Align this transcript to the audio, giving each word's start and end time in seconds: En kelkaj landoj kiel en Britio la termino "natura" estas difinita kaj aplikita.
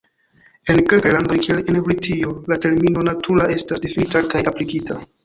En 0.75 0.79
kelkaj 0.93 1.11
landoj 1.15 1.35
kiel 1.47 1.59
en 1.73 1.77
Britio 1.89 2.31
la 2.53 2.57
termino 2.63 3.05
"natura" 3.09 3.47
estas 3.57 3.85
difinita 3.85 4.23
kaj 4.33 4.43
aplikita. 4.55 4.99